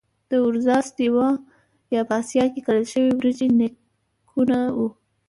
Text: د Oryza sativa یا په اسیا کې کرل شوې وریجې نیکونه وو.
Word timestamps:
د 0.29 0.31
Oryza 0.45 0.77
sativa 0.87 1.27
یا 1.93 2.01
په 2.07 2.13
اسیا 2.21 2.45
کې 2.53 2.61
کرل 2.67 2.85
شوې 2.91 3.11
وریجې 3.13 3.47
نیکونه 3.59 4.59
وو. 4.77 4.87